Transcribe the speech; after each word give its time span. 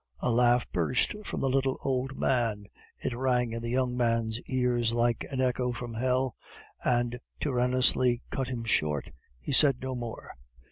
A 0.19 0.31
laugh 0.31 0.67
burst 0.71 1.13
from 1.27 1.41
the 1.41 1.47
little 1.51 1.77
old 1.85 2.17
man. 2.17 2.65
It 2.97 3.15
rang 3.15 3.51
in 3.51 3.61
the 3.61 3.69
young 3.69 3.95
man's 3.95 4.39
ears 4.47 4.93
like 4.93 5.27
an 5.29 5.39
echo 5.41 5.71
from 5.73 5.93
hell; 5.93 6.35
and 6.83 7.19
tyrannously 7.39 8.23
cut 8.31 8.47
him 8.47 8.63
short. 8.63 9.11
He 9.39 9.51
said 9.51 9.79
no 9.79 9.93
more. 9.93 10.33